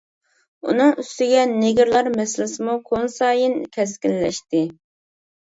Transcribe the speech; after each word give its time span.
ئۇنىڭ 0.69 0.95
ئۈستىگە 1.03 1.43
نېگىرلار 1.51 2.09
مەسىلىسىمۇ 2.15 2.79
كۈنسايىن 2.89 3.55
كەسكىنلەشتى. 3.79 4.65